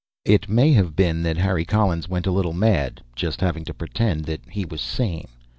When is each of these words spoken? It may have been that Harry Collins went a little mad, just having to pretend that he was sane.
It 0.25 0.49
may 0.49 0.73
have 0.73 0.95
been 0.95 1.21
that 1.21 1.37
Harry 1.37 1.63
Collins 1.63 2.09
went 2.09 2.25
a 2.25 2.31
little 2.31 2.53
mad, 2.53 3.03
just 3.15 3.39
having 3.39 3.63
to 3.65 3.73
pretend 3.75 4.25
that 4.25 4.41
he 4.49 4.65
was 4.65 4.81
sane. 4.81 5.27